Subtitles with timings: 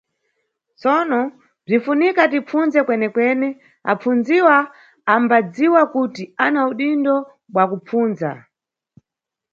[0.79, 1.21] Tsono,
[1.65, 3.47] bzinʼfunika tipfundze kwenekwene,
[3.91, 4.57] apfundziwa
[5.13, 7.15] ambadziwa kuti ana udindo
[7.53, 8.31] bwa kupfundza.